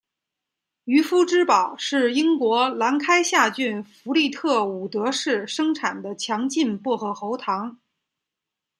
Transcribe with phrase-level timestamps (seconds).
[0.85, 7.77] 渔夫之宝是英国兰开夏郡弗利特伍德市生产的强劲薄荷喉糖。